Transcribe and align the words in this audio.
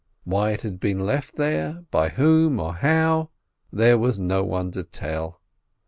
Why 0.23 0.49
it 0.53 0.61
had 0.61 0.79
been 0.79 1.01
left 1.01 1.35
there, 1.35 1.85
by 1.91 2.09
whom, 2.09 2.59
or 2.59 2.73
how, 2.73 3.29
there 3.71 3.99
was 3.99 4.17
no 4.17 4.43
one 4.43 4.71
to 4.71 4.83
tell. 4.83 5.41